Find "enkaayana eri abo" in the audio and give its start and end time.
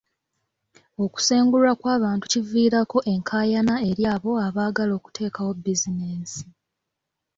3.13-4.31